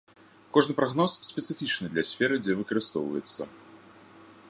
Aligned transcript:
Кожны 0.55 0.73
прагноз 0.79 1.17
спецыфічны 1.27 1.91
для 1.93 2.03
сферы 2.13 2.35
дзе 2.43 2.53
выкарыстоўваецца. 2.63 3.41